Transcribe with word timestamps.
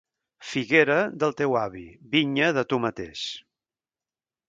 Figuera, 0.51 0.95
del 1.25 1.35
teu 1.43 1.53
avi; 1.65 1.85
vinya, 2.17 2.51
de 2.61 2.67
tu 2.73 2.83
mateix. 2.89 3.31